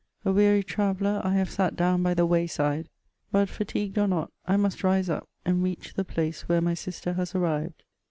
A 0.25 0.31
weary 0.31 0.63
traveller, 0.63 1.21
I 1.23 1.35
have 1.35 1.51
sat 1.51 1.75
down 1.75 2.01
by 2.01 2.15
the 2.15 2.25
way 2.25 2.47
side; 2.47 2.89
but 3.31 3.49
fatigued, 3.49 3.99
or 3.99 4.07
not, 4.07 4.31
I 4.47 4.57
must 4.57 4.83
rise 4.83 5.11
up 5.11 5.29
and 5.45 5.61
reach 5.61 5.93
the 5.93 6.03
place 6.03 6.45
wh^re 6.49 6.59
my 6.63 6.73
sister 6.73 7.13
has 7.13 7.35
arrived. 7.35 7.83